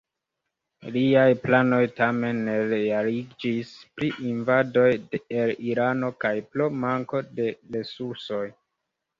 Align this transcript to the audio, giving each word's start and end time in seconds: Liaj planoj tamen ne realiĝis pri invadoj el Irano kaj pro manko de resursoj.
Liaj 0.93 1.25
planoj 1.41 1.81
tamen 1.99 2.39
ne 2.47 2.55
realiĝis 2.71 3.73
pri 3.99 4.09
invadoj 4.31 4.89
el 5.43 5.55
Irano 5.75 6.11
kaj 6.27 6.35
pro 6.55 6.71
manko 6.87 7.23
de 7.41 7.49
resursoj. 7.79 8.45